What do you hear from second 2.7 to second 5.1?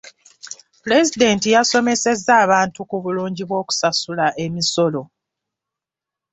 ku bulungi bw'okusasula emisolo.